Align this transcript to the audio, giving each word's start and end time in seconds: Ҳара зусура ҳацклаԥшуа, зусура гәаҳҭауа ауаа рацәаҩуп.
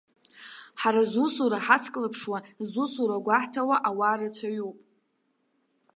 Ҳара 0.79 1.01
зусура 1.11 1.57
ҳацклаԥшуа, 1.65 2.39
зусура 2.71 3.17
гәаҳҭауа 3.25 3.75
ауаа 3.89 4.19
рацәаҩуп. 4.19 4.77